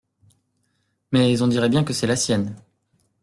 Mais 1.11 1.43
on 1.43 1.47
dirait 1.47 1.69
bien 1.69 1.83
que 1.83 1.93
c’est 1.93 2.07
la 2.07 2.15
sienne. 2.15 2.55